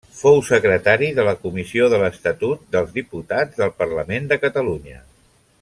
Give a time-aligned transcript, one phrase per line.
[0.19, 5.03] Fou secretari de la Comissió de l'Estatut dels Diputats del Parlament de Catalunya.